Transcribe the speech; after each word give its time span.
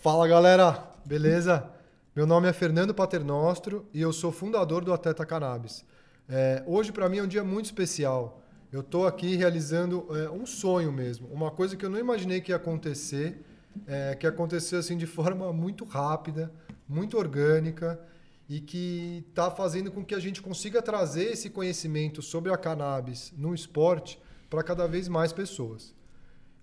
Fala 0.00 0.26
galera, 0.26 0.82
beleza? 1.04 1.70
Meu 2.16 2.26
nome 2.26 2.48
é 2.48 2.54
Fernando 2.54 2.94
Paternostro 2.94 3.86
e 3.92 4.00
eu 4.00 4.14
sou 4.14 4.32
fundador 4.32 4.82
do 4.82 4.94
Atleta 4.94 5.26
Cannabis. 5.26 5.84
É, 6.26 6.62
hoje 6.66 6.90
para 6.90 7.06
mim 7.06 7.18
é 7.18 7.22
um 7.22 7.26
dia 7.26 7.44
muito 7.44 7.66
especial. 7.66 8.42
Eu 8.72 8.80
estou 8.80 9.06
aqui 9.06 9.36
realizando 9.36 10.06
é, 10.16 10.30
um 10.30 10.46
sonho 10.46 10.90
mesmo, 10.90 11.28
uma 11.28 11.50
coisa 11.50 11.76
que 11.76 11.84
eu 11.84 11.90
não 11.90 11.98
imaginei 11.98 12.40
que 12.40 12.50
ia 12.50 12.56
acontecer, 12.56 13.44
é, 13.86 14.14
que 14.14 14.26
aconteceu 14.26 14.78
assim 14.78 14.96
de 14.96 15.04
forma 15.06 15.52
muito 15.52 15.84
rápida, 15.84 16.50
muito 16.88 17.18
orgânica 17.18 18.00
e 18.48 18.58
que 18.58 19.26
está 19.28 19.50
fazendo 19.50 19.92
com 19.92 20.02
que 20.02 20.14
a 20.14 20.18
gente 20.18 20.40
consiga 20.40 20.80
trazer 20.80 21.24
esse 21.24 21.50
conhecimento 21.50 22.22
sobre 22.22 22.50
a 22.50 22.56
cannabis 22.56 23.34
no 23.36 23.54
esporte 23.54 24.18
para 24.48 24.62
cada 24.62 24.88
vez 24.88 25.08
mais 25.08 25.30
pessoas. 25.30 25.94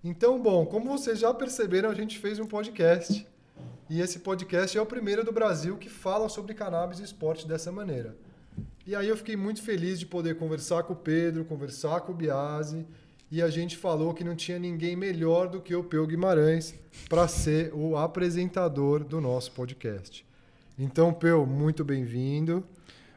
Então, 0.02 0.40
bom, 0.40 0.64
como 0.64 0.96
vocês 0.96 1.18
já 1.18 1.34
perceberam, 1.34 1.90
a 1.90 1.94
gente 1.94 2.18
fez 2.18 2.38
um 2.38 2.46
podcast. 2.46 3.26
E 3.90 4.00
esse 4.00 4.18
podcast 4.18 4.76
é 4.76 4.80
o 4.80 4.86
primeiro 4.86 5.24
do 5.24 5.32
Brasil 5.32 5.76
que 5.76 5.88
fala 5.88 6.28
sobre 6.28 6.54
cannabis 6.54 7.00
e 7.00 7.04
esporte 7.04 7.48
dessa 7.48 7.72
maneira. 7.72 8.14
E 8.86 8.94
aí 8.94 9.08
eu 9.08 9.16
fiquei 9.16 9.36
muito 9.36 9.62
feliz 9.62 9.98
de 9.98 10.06
poder 10.06 10.36
conversar 10.36 10.82
com 10.82 10.92
o 10.92 10.96
Pedro, 10.96 11.44
conversar 11.44 12.00
com 12.02 12.12
o 12.12 12.14
Biase, 12.14 12.86
e 13.30 13.42
a 13.42 13.48
gente 13.48 13.76
falou 13.76 14.14
que 14.14 14.24
não 14.24 14.34
tinha 14.34 14.58
ninguém 14.58 14.96
melhor 14.96 15.48
do 15.48 15.60
que 15.60 15.74
o 15.74 15.84
Peu 15.84 16.06
Guimarães 16.06 16.74
para 17.08 17.28
ser 17.28 17.72
o 17.74 17.96
apresentador 17.96 19.04
do 19.04 19.20
nosso 19.20 19.52
podcast. 19.52 20.24
Então, 20.78 21.12
Peu, 21.12 21.44
muito 21.44 21.84
bem-vindo. 21.84 22.64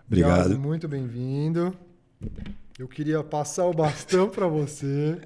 Obrigado. 0.08 0.36
Biase, 0.36 0.58
muito 0.58 0.88
bem-vindo. 0.88 1.74
Eu 2.78 2.88
queria 2.88 3.24
passar 3.24 3.66
o 3.66 3.74
bastão 3.74 4.30
para 4.30 4.48
você 4.48 5.22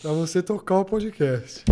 para 0.00 0.12
você 0.12 0.42
tocar 0.42 0.78
o 0.80 0.84
podcast. 0.84 1.64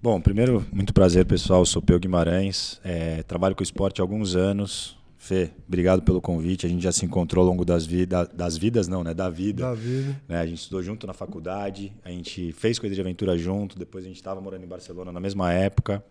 Bom, 0.00 0.20
primeiro, 0.20 0.64
muito 0.70 0.92
prazer, 0.92 1.24
pessoal. 1.24 1.62
Eu 1.62 1.66
sou 1.66 1.82
Peu 1.82 1.98
Guimarães, 1.98 2.80
é, 2.84 3.22
trabalho 3.24 3.56
com 3.56 3.62
esporte 3.62 4.00
há 4.00 4.04
alguns 4.04 4.36
anos. 4.36 4.96
Fê, 5.16 5.50
obrigado 5.66 6.02
pelo 6.02 6.20
convite. 6.20 6.66
A 6.66 6.68
gente 6.68 6.82
já 6.82 6.92
se 6.92 7.04
encontrou 7.04 7.42
ao 7.42 7.50
longo 7.50 7.64
das, 7.64 7.84
vida, 7.84 8.24
das 8.32 8.56
vidas, 8.56 8.86
não, 8.86 9.02
né? 9.02 9.12
Da 9.12 9.28
vida. 9.28 9.62
Da 9.62 9.74
vida. 9.74 10.20
Né? 10.28 10.38
A 10.38 10.46
gente 10.46 10.58
estudou 10.58 10.82
junto 10.82 11.06
na 11.06 11.12
faculdade, 11.12 11.92
a 12.04 12.10
gente 12.10 12.52
fez 12.52 12.78
coisa 12.78 12.94
de 12.94 13.00
aventura 13.00 13.36
junto, 13.36 13.78
depois 13.78 14.04
a 14.04 14.08
gente 14.08 14.16
estava 14.16 14.40
morando 14.40 14.64
em 14.64 14.68
Barcelona 14.68 15.10
na 15.10 15.18
mesma 15.18 15.52
época. 15.52 16.04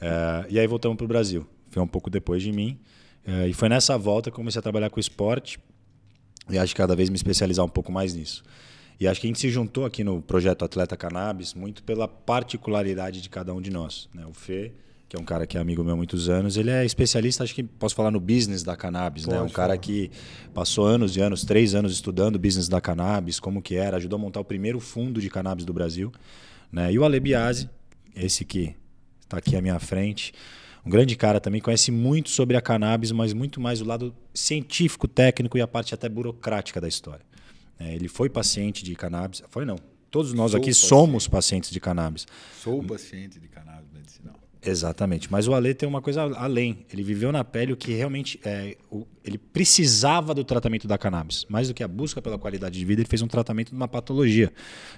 É, 0.00 0.46
e 0.48 0.58
aí 0.58 0.66
voltamos 0.66 0.96
para 0.96 1.04
o 1.04 1.08
Brasil. 1.08 1.46
Foi 1.68 1.82
um 1.82 1.86
pouco 1.86 2.08
depois 2.08 2.42
de 2.42 2.50
mim. 2.50 2.78
É, 3.26 3.46
e 3.46 3.52
foi 3.52 3.68
nessa 3.68 3.98
volta 3.98 4.30
que 4.30 4.36
comecei 4.36 4.58
a 4.58 4.62
trabalhar 4.62 4.88
com 4.88 4.98
esporte 4.98 5.58
e 6.48 6.58
acho 6.58 6.74
que 6.74 6.78
cada 6.78 6.96
vez 6.96 7.10
me 7.10 7.16
especializar 7.16 7.64
um 7.64 7.68
pouco 7.68 7.92
mais 7.92 8.14
nisso. 8.14 8.42
E 9.00 9.06
acho 9.06 9.20
que 9.20 9.26
a 9.26 9.28
gente 9.28 9.38
se 9.38 9.48
juntou 9.48 9.84
aqui 9.84 10.02
no 10.02 10.20
projeto 10.20 10.64
Atleta 10.64 10.96
Cannabis 10.96 11.54
muito 11.54 11.82
pela 11.84 12.08
particularidade 12.08 13.20
de 13.20 13.28
cada 13.28 13.54
um 13.54 13.60
de 13.60 13.70
nós. 13.70 14.08
Né? 14.12 14.26
O 14.26 14.34
Fê, 14.34 14.72
que 15.08 15.16
é 15.16 15.20
um 15.20 15.24
cara 15.24 15.46
que 15.46 15.56
é 15.56 15.60
amigo 15.60 15.84
meu 15.84 15.94
há 15.94 15.96
muitos 15.96 16.28
anos, 16.28 16.56
ele 16.56 16.70
é 16.70 16.84
especialista, 16.84 17.44
acho 17.44 17.54
que 17.54 17.62
posso 17.62 17.94
falar 17.94 18.10
no 18.10 18.18
business 18.18 18.64
da 18.64 18.76
cannabis, 18.76 19.24
né? 19.24 19.40
Um 19.40 19.48
cara 19.48 19.78
que 19.78 20.10
passou 20.52 20.84
anos 20.84 21.16
e 21.16 21.20
anos, 21.20 21.44
três 21.44 21.74
anos 21.74 21.92
estudando 21.92 22.36
o 22.36 22.38
business 22.38 22.68
da 22.68 22.80
cannabis, 22.80 23.38
como 23.38 23.62
que 23.62 23.76
era, 23.76 23.96
ajudou 23.96 24.18
a 24.18 24.20
montar 24.20 24.40
o 24.40 24.44
primeiro 24.44 24.80
fundo 24.80 25.20
de 25.20 25.30
cannabis 25.30 25.64
do 25.64 25.72
Brasil. 25.72 26.12
Né? 26.70 26.92
E 26.92 26.98
o 26.98 27.04
Ale 27.04 27.20
Biasi, 27.20 27.70
esse 28.14 28.44
que 28.44 28.74
está 29.22 29.38
aqui 29.38 29.56
à 29.56 29.62
minha 29.62 29.78
frente, 29.78 30.34
um 30.84 30.90
grande 30.90 31.16
cara 31.16 31.40
também, 31.40 31.60
conhece 31.60 31.90
muito 31.90 32.30
sobre 32.30 32.56
a 32.56 32.60
cannabis, 32.60 33.12
mas 33.12 33.32
muito 33.32 33.60
mais 33.60 33.80
o 33.80 33.84
lado 33.84 34.14
científico, 34.34 35.06
técnico 35.06 35.56
e 35.56 35.60
a 35.60 35.68
parte 35.68 35.94
até 35.94 36.08
burocrática 36.08 36.80
da 36.80 36.88
história. 36.88 37.27
É, 37.78 37.94
ele 37.94 38.08
foi 38.08 38.28
paciente 38.28 38.84
de 38.84 38.94
cannabis. 38.94 39.42
Foi 39.48 39.64
não. 39.64 39.78
Todos 40.10 40.32
nós 40.32 40.52
Sou 40.52 40.58
aqui 40.58 40.70
paciente. 40.70 40.88
somos 40.88 41.28
pacientes 41.28 41.70
de 41.70 41.80
cannabis. 41.80 42.26
Sou 42.62 42.82
paciente 42.82 43.38
de 43.38 43.46
cannabis 43.48 43.90
medicinal. 43.92 44.34
Exatamente. 44.60 45.30
Mas 45.30 45.46
o 45.46 45.54
Ale 45.54 45.72
tem 45.74 45.88
uma 45.88 46.02
coisa 46.02 46.22
além. 46.22 46.84
Ele 46.92 47.02
viveu 47.02 47.30
na 47.30 47.44
pele 47.44 47.72
o 47.72 47.76
que 47.76 47.92
realmente 47.92 48.40
é, 48.44 48.76
o, 48.90 49.06
ele 49.24 49.38
precisava 49.38 50.34
do 50.34 50.42
tratamento 50.42 50.88
da 50.88 50.98
cannabis. 50.98 51.46
Mais 51.48 51.68
do 51.68 51.74
que 51.74 51.82
a 51.82 51.88
busca 51.88 52.20
pela 52.20 52.38
qualidade 52.38 52.78
de 52.78 52.84
vida, 52.84 53.02
ele 53.02 53.08
fez 53.08 53.22
um 53.22 53.28
tratamento 53.28 53.70
de 53.70 53.76
uma 53.76 53.86
patologia. 53.86 54.52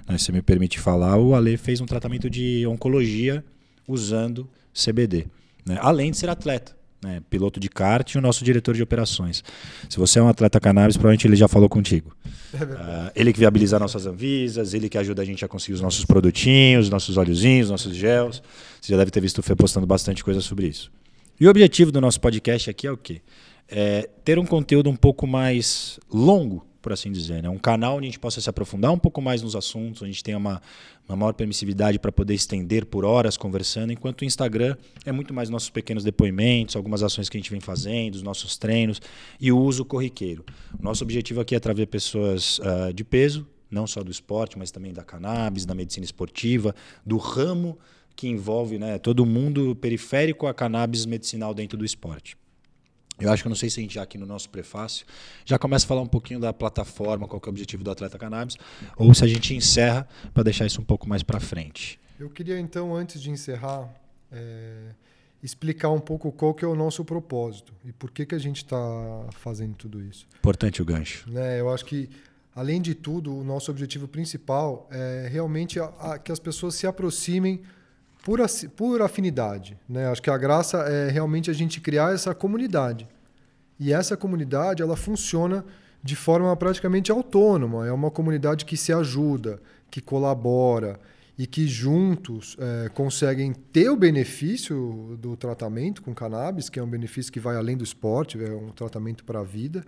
Né, 0.08 0.16
se 0.16 0.32
me 0.32 0.40
permite 0.40 0.78
falar, 0.78 1.18
o 1.18 1.34
Ale 1.34 1.56
fez 1.56 1.80
um 1.80 1.86
tratamento 1.86 2.30
de 2.30 2.66
oncologia 2.66 3.44
usando 3.86 4.48
CBD. 4.72 5.26
Né? 5.66 5.76
Além 5.80 6.10
de 6.10 6.16
ser 6.16 6.30
atleta 6.30 6.79
né, 7.02 7.20
piloto 7.30 7.58
de 7.58 7.68
kart 7.68 8.14
e 8.14 8.18
o 8.18 8.20
nosso 8.20 8.44
diretor 8.44 8.74
de 8.74 8.82
operações. 8.82 9.42
Se 9.88 9.98
você 9.98 10.18
é 10.18 10.22
um 10.22 10.28
atleta 10.28 10.60
cannabis, 10.60 10.96
provavelmente 10.96 11.26
ele 11.26 11.36
já 11.36 11.48
falou 11.48 11.68
contigo. 11.68 12.14
É 12.52 12.64
uh, 12.64 13.12
ele 13.14 13.32
que 13.32 13.38
viabiliza 13.38 13.78
nossas 13.78 14.06
anvisas, 14.06 14.74
ele 14.74 14.88
que 14.88 14.98
ajuda 14.98 15.22
a 15.22 15.24
gente 15.24 15.44
a 15.44 15.48
conseguir 15.48 15.74
os 15.74 15.80
nossos 15.80 16.04
produtinhos, 16.04 16.90
nossos 16.90 17.16
óleozinhos, 17.16 17.70
nossos 17.70 17.94
gels. 17.94 18.42
Você 18.80 18.92
já 18.92 18.98
deve 18.98 19.10
ter 19.10 19.20
visto 19.20 19.38
o 19.38 19.42
Fê 19.42 19.54
postando 19.54 19.86
bastante 19.86 20.22
coisa 20.22 20.40
sobre 20.40 20.66
isso. 20.66 20.90
E 21.40 21.46
o 21.46 21.50
objetivo 21.50 21.90
do 21.90 22.00
nosso 22.00 22.20
podcast 22.20 22.68
aqui 22.68 22.86
é 22.86 22.92
o 22.92 22.96
quê? 22.96 23.22
É 23.68 24.08
ter 24.24 24.38
um 24.38 24.44
conteúdo 24.44 24.90
um 24.90 24.96
pouco 24.96 25.26
mais 25.26 25.98
longo 26.12 26.66
por 26.80 26.92
assim 26.92 27.10
dizer. 27.10 27.42
Né? 27.42 27.48
Um 27.48 27.58
canal 27.58 27.96
onde 27.96 28.06
a 28.06 28.10
gente 28.10 28.18
possa 28.18 28.40
se 28.40 28.48
aprofundar 28.48 28.92
um 28.92 28.98
pouco 28.98 29.20
mais 29.20 29.42
nos 29.42 29.54
assuntos, 29.54 30.02
onde 30.02 30.10
a 30.10 30.12
gente 30.12 30.24
tenha 30.24 30.36
uma, 30.36 30.60
uma 31.08 31.16
maior 31.16 31.32
permissividade 31.32 31.98
para 31.98 32.10
poder 32.10 32.34
estender 32.34 32.86
por 32.86 33.04
horas 33.04 33.36
conversando, 33.36 33.92
enquanto 33.92 34.22
o 34.22 34.24
Instagram 34.24 34.76
é 35.04 35.12
muito 35.12 35.32
mais 35.32 35.48
nossos 35.48 35.70
pequenos 35.70 36.04
depoimentos, 36.04 36.76
algumas 36.76 37.02
ações 37.02 37.28
que 37.28 37.36
a 37.36 37.40
gente 37.40 37.50
vem 37.50 37.60
fazendo, 37.60 38.14
os 38.14 38.22
nossos 38.22 38.56
treinos 38.56 39.00
e 39.40 39.52
o 39.52 39.58
uso 39.58 39.84
corriqueiro. 39.84 40.44
Nosso 40.80 41.04
objetivo 41.04 41.40
aqui 41.40 41.54
é 41.54 41.60
trazer 41.60 41.86
pessoas 41.86 42.58
uh, 42.58 42.92
de 42.92 43.04
peso, 43.04 43.46
não 43.70 43.86
só 43.86 44.02
do 44.02 44.10
esporte, 44.10 44.58
mas 44.58 44.70
também 44.70 44.92
da 44.92 45.04
cannabis, 45.04 45.64
da 45.64 45.74
medicina 45.74 46.04
esportiva, 46.04 46.74
do 47.06 47.16
ramo 47.16 47.78
que 48.16 48.28
envolve 48.28 48.78
né, 48.78 48.98
todo 48.98 49.24
mundo 49.24 49.74
periférico 49.76 50.46
à 50.46 50.52
cannabis 50.52 51.06
medicinal 51.06 51.54
dentro 51.54 51.78
do 51.78 51.84
esporte. 51.84 52.36
Eu 53.20 53.30
acho 53.32 53.42
que 53.42 53.46
eu 53.46 53.50
não 53.50 53.56
sei 53.56 53.68
se 53.68 53.80
a 53.80 53.82
gente 53.82 53.94
já 53.94 54.02
aqui 54.02 54.16
no 54.16 54.26
nosso 54.26 54.48
prefácio 54.48 55.06
já 55.44 55.58
começa 55.58 55.84
a 55.84 55.88
falar 55.88 56.00
um 56.00 56.06
pouquinho 56.06 56.40
da 56.40 56.52
plataforma, 56.52 57.28
qual 57.28 57.40
é 57.42 57.46
o 57.46 57.50
objetivo 57.50 57.84
do 57.84 57.90
Atleta 57.90 58.18
Cannabis, 58.18 58.56
ou 58.96 59.12
se 59.14 59.24
a 59.24 59.26
gente 59.26 59.54
encerra 59.54 60.08
para 60.32 60.42
deixar 60.42 60.66
isso 60.66 60.80
um 60.80 60.84
pouco 60.84 61.08
mais 61.08 61.22
para 61.22 61.38
frente. 61.38 62.00
Eu 62.18 62.30
queria 62.30 62.58
então, 62.58 62.94
antes 62.94 63.20
de 63.20 63.30
encerrar, 63.30 63.88
é, 64.30 64.94
explicar 65.42 65.90
um 65.90 66.00
pouco 66.00 66.30
qual 66.30 66.54
que 66.54 66.64
é 66.64 66.68
o 66.68 66.74
nosso 66.74 67.04
propósito 67.04 67.72
e 67.84 67.92
por 67.92 68.10
que, 68.10 68.26
que 68.26 68.34
a 68.34 68.38
gente 68.38 68.58
está 68.58 68.76
fazendo 69.32 69.74
tudo 69.74 70.02
isso. 70.02 70.26
Importante 70.38 70.82
o 70.82 70.84
gancho. 70.84 71.30
Né, 71.30 71.60
eu 71.60 71.72
acho 71.72 71.84
que, 71.84 72.10
além 72.54 72.80
de 72.80 72.94
tudo, 72.94 73.34
o 73.34 73.42
nosso 73.42 73.70
objetivo 73.70 74.06
principal 74.06 74.88
é 74.90 75.28
realmente 75.30 75.80
a, 75.80 75.86
a, 75.98 76.18
que 76.18 76.30
as 76.30 76.38
pessoas 76.38 76.74
se 76.74 76.86
aproximem 76.86 77.62
por, 78.24 78.40
por 78.76 79.02
afinidade. 79.02 79.76
Né? 79.88 80.06
Acho 80.06 80.22
que 80.22 80.30
a 80.30 80.38
graça 80.38 80.78
é 80.78 81.10
realmente 81.10 81.50
a 81.50 81.54
gente 81.54 81.80
criar 81.80 82.14
essa 82.14 82.34
comunidade. 82.34 83.08
E 83.78 83.92
essa 83.92 84.16
comunidade 84.16 84.82
ela 84.82 84.96
funciona 84.96 85.64
de 86.02 86.16
forma 86.16 86.54
praticamente 86.56 87.10
autônoma. 87.10 87.86
É 87.86 87.92
uma 87.92 88.10
comunidade 88.10 88.64
que 88.64 88.76
se 88.76 88.92
ajuda, 88.92 89.60
que 89.90 90.00
colabora 90.00 90.98
e 91.38 91.46
que 91.46 91.66
juntos 91.66 92.56
é, 92.58 92.90
conseguem 92.90 93.52
ter 93.52 93.88
o 93.88 93.96
benefício 93.96 95.16
do 95.18 95.36
tratamento 95.36 96.02
com 96.02 96.14
cannabis, 96.14 96.68
que 96.68 96.78
é 96.78 96.82
um 96.82 96.88
benefício 96.88 97.32
que 97.32 97.40
vai 97.40 97.56
além 97.56 97.76
do 97.76 97.84
esporte, 97.84 98.42
é 98.42 98.50
um 98.50 98.68
tratamento 98.68 99.24
para 99.24 99.40
a 99.40 99.44
vida 99.44 99.84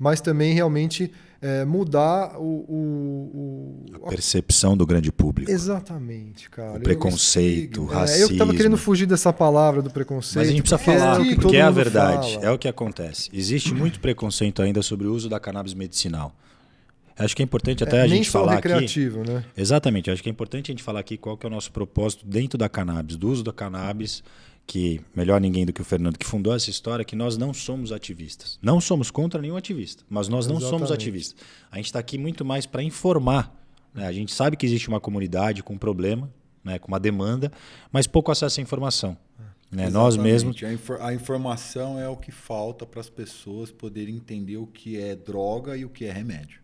mas 0.00 0.22
também 0.22 0.54
realmente 0.54 1.12
é, 1.42 1.62
mudar 1.66 2.38
o, 2.38 2.42
o, 2.42 3.84
o, 3.92 4.06
a 4.06 4.08
percepção 4.08 4.74
do 4.74 4.86
grande 4.86 5.12
público. 5.12 5.50
Exatamente, 5.50 6.48
cara. 6.48 6.78
O 6.78 6.80
preconceito, 6.80 7.82
o 7.82 7.84
racismo. 7.84 8.22
É, 8.22 8.24
eu 8.24 8.32
estava 8.32 8.54
querendo 8.54 8.78
fugir 8.78 9.04
dessa 9.04 9.30
palavra 9.30 9.82
do 9.82 9.90
preconceito. 9.90 10.36
Mas 10.38 10.48
a 10.48 10.50
gente 10.50 10.62
precisa 10.62 10.78
falar, 10.78 11.20
é 11.20 11.34
porque 11.34 11.56
é 11.56 11.60
a 11.60 11.70
verdade, 11.70 12.34
fala. 12.34 12.46
é 12.46 12.50
o 12.50 12.58
que 12.58 12.66
acontece. 12.66 13.28
Existe 13.30 13.74
muito 13.74 14.00
preconceito 14.00 14.62
ainda 14.62 14.80
sobre 14.80 15.06
o 15.06 15.12
uso 15.14 15.28
da 15.28 15.38
cannabis 15.38 15.74
medicinal. 15.74 16.34
Acho 17.18 17.36
que 17.36 17.42
é 17.42 17.44
importante 17.44 17.84
até 17.84 17.98
é, 17.98 18.02
a 18.02 18.06
gente 18.06 18.30
falar 18.30 18.54
aqui. 18.54 19.10
Né? 19.10 19.44
Exatamente. 19.54 20.10
Acho 20.10 20.22
que 20.22 20.30
é 20.30 20.32
importante 20.32 20.70
a 20.70 20.72
gente 20.72 20.82
falar 20.82 21.00
aqui 21.00 21.18
qual 21.18 21.36
que 21.36 21.44
é 21.44 21.48
o 21.48 21.52
nosso 21.52 21.70
propósito 21.70 22.24
dentro 22.26 22.56
da 22.56 22.66
cannabis, 22.66 23.18
do 23.18 23.28
uso 23.28 23.44
da 23.44 23.52
cannabis 23.52 24.22
que 24.66 25.00
melhor 25.14 25.40
ninguém 25.40 25.66
do 25.66 25.72
que 25.72 25.80
o 25.80 25.84
Fernando 25.84 26.18
que 26.18 26.26
fundou 26.26 26.54
essa 26.54 26.70
história, 26.70 27.04
que 27.04 27.16
nós 27.16 27.36
não 27.36 27.52
somos 27.52 27.90
ativistas. 27.92 28.58
Não 28.62 28.80
somos 28.80 29.10
contra 29.10 29.40
nenhum 29.42 29.56
ativista, 29.56 30.04
mas 30.08 30.28
nós 30.28 30.46
não 30.46 30.56
Exatamente. 30.56 30.70
somos 30.70 30.92
ativistas. 30.92 31.42
A 31.70 31.76
gente 31.76 31.86
está 31.86 31.98
aqui 31.98 32.16
muito 32.16 32.44
mais 32.44 32.66
para 32.66 32.82
informar. 32.82 33.52
Né? 33.92 34.06
A 34.06 34.12
gente 34.12 34.32
sabe 34.32 34.56
que 34.56 34.64
existe 34.64 34.88
uma 34.88 35.00
comunidade 35.00 35.62
com 35.62 35.74
um 35.74 35.78
problema, 35.78 36.32
né? 36.62 36.78
com 36.78 36.88
uma 36.88 37.00
demanda, 37.00 37.50
mas 37.90 38.06
pouco 38.06 38.30
acesso 38.30 38.60
à 38.60 38.62
informação. 38.62 39.16
Né? 39.70 39.88
Nós 39.88 40.16
mesmos. 40.16 40.60
A, 40.62 40.72
infor 40.72 41.00
a, 41.00 41.14
informação 41.14 41.98
é 41.98 42.08
o 42.08 42.16
que 42.16 42.32
falta 42.32 42.84
para 42.84 43.00
as 43.00 43.08
pessoas 43.08 43.70
poderem 43.70 44.16
entender 44.16 44.56
o 44.56 44.66
que 44.66 45.00
é 45.00 45.14
droga 45.14 45.76
e 45.76 45.84
o 45.84 45.88
que 45.88 46.04
é 46.04 46.12
remédio. 46.12 46.60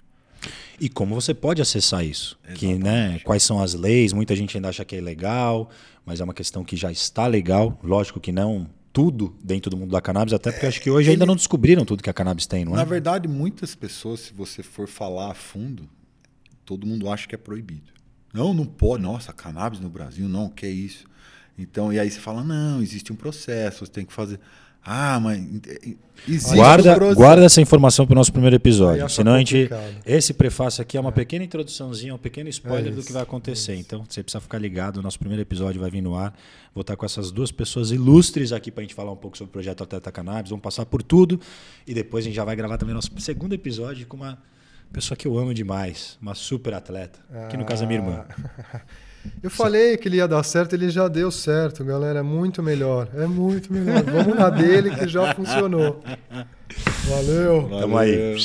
E 0.81 0.89
como 0.89 1.15
você 1.15 1.33
pode 1.33 1.63
acessar 1.63 2.05
isso? 2.05 2.39
Que, 2.55 2.75
né, 2.75 3.19
quais 3.21 3.43
são 3.43 3.61
as 3.61 3.75
leis? 3.75 4.13
Muita 4.13 4.37
gente 4.37 4.57
ainda 4.57 4.69
acha 4.69 4.85
que 4.85 4.97
é 4.97 5.01
legal, 5.01 5.71
mas 6.05 6.21
é 6.21 6.25
uma 6.25 6.35
questão 6.35 6.65
que 6.65 6.77
já 6.77 6.93
está 6.93 7.27
legal. 7.27 7.79
Lógico 7.83 8.21
que 8.21 8.31
não 8.33 8.69
tudo 8.93 9.37
dentro 9.45 9.71
do 9.71 9.77
mundo 9.77 9.91
da 9.91 10.01
cannabis, 10.01 10.33
até 10.33 10.51
porque 10.51 10.65
é, 10.65 10.69
acho 10.71 10.81
que 10.81 10.91
hoje 10.91 11.09
ele... 11.09 11.17
ainda 11.17 11.27
não 11.27 11.37
descobriram 11.37 11.85
tudo 11.85 12.03
que 12.03 12.09
a 12.09 12.15
cannabis 12.15 12.47
tem, 12.47 12.65
não 12.65 12.73
é? 12.73 12.77
Na 12.77 12.85
verdade, 12.85 13.29
muitas 13.29 13.75
pessoas, 13.75 14.21
se 14.21 14.33
você 14.33 14.63
for 14.63 14.89
falar 14.89 15.33
a 15.33 15.35
fundo, 15.35 15.87
todo 16.65 16.87
mundo 16.87 17.11
acha 17.11 17.29
que 17.29 17.35
é 17.35 17.39
proibido. 17.39 17.93
Não, 18.33 18.55
não 18.55 18.65
pode. 18.65 19.03
Nossa, 19.03 19.35
cannabis 19.35 19.81
no 19.81 19.91
Brasil, 19.91 20.29
não, 20.29 20.49
que 20.49 20.65
é 20.65 20.71
isso? 20.71 21.05
Então, 21.59 21.93
e 21.93 21.99
aí 21.99 22.11
você 22.11 22.21
fala, 22.21 22.43
não, 22.43 22.83
existe 22.83 23.13
um 23.13 23.17
processo, 23.17 23.85
você 23.85 23.93
tem 23.93 24.05
que 24.05 24.13
fazer. 24.13 24.41
Ah, 24.89 25.19
mas 25.19 25.45
existe 26.29 26.55
guarda, 26.55 27.15
guarda 27.15 27.45
essa 27.45 27.61
informação 27.61 28.07
para 28.07 28.13
o 28.13 28.15
nosso 28.15 28.33
primeiro 28.33 28.55
episódio. 28.55 29.05
acha 29.05 29.17
Senão 29.17 29.35
a 29.35 29.39
gente. 29.39 29.69
Esse 30.07 30.33
prefácio 30.33 30.81
aqui 30.81 30.97
é 30.97 31.01
uma 31.01 31.11
pequena 31.11 31.45
introduçãozinha, 31.45 32.15
um 32.15 32.19
pequeno 32.19 32.49
spoiler 32.49 32.87
É 32.87 32.91
do 32.91 33.01
isso, 33.01 33.09
que 33.09 33.13
vai 33.13 33.25
acontecer. 33.25 33.75
Então 33.75 34.05
você 34.09 34.23
precisa 34.23 34.41
ficar 34.41 34.59
ligado. 34.59 34.99
O 34.99 35.03
nosso 35.03 35.19
primeiro 35.19 35.43
episódio 35.43 35.81
vai 35.81 35.91
vir 35.91 36.03
no 36.03 36.17
ar. 36.17 36.33
Vou 36.73 36.83
estar 36.83 36.95
com 36.95 37.05
essas 37.05 37.33
duas 37.33 37.51
pessoas 37.51 37.91
ilustres 37.91 38.53
aqui 38.53 38.71
para 38.71 38.83
a 38.83 38.85
gente 38.85 38.95
falar 38.95 39.11
um 39.11 39.17
pouco 39.17 39.37
sobre 39.37 39.49
o 39.49 39.53
projeto 39.53 39.83
Atleta 39.83 40.13
Cannabis. 40.13 40.51
Vamos 40.51 40.63
passar 40.63 40.87
por 40.87 41.03
tudo. 41.03 41.41
E 41.85 41.93
depois 41.93 42.25
a 42.25 42.27
gente 42.27 42.37
já 42.37 42.45
vai 42.45 42.55
gravar 42.55 42.79
também 42.79 42.95
nosso 42.95 43.11
segundo 43.19 43.55
episódio 43.55 44.07
com 44.07 44.17
uma 44.17 44.39
pessoa 44.93 45.17
que 45.17 45.27
eu 45.27 45.39
amo 45.39 45.53
demais, 45.53 46.19
uma 46.21 46.35
super 46.35 46.75
atleta. 46.75 47.19
Que 47.51 47.57
no 47.57 47.65
caso 47.65 47.85
é 47.85 47.87
minha 47.87 48.01
irmã. 48.01 48.25
Ah. 48.73 48.81
Eu 49.43 49.51
falei 49.51 49.97
que 49.97 50.09
ele 50.09 50.19
ia 50.19 50.29
dar 50.29 50.43
certo, 50.45 50.75
ele 50.75 50.89
já 50.89 51.09
deu 51.09 51.31
certo, 51.31 51.85
galera. 51.85 52.21
É 52.21 52.23
muito 52.23 52.63
melhor. 52.63 53.09
É 53.15 53.27
muito 53.27 53.73
melhor. 53.73 54.03
Vamos 54.05 54.37
na 54.37 54.49
dele 54.51 54.91
que 54.95 55.09
já 55.09 55.35
funcionou. 55.35 56.03
Valeu. 57.09 57.69
Tamo 57.81 57.99
aí. 57.99 58.37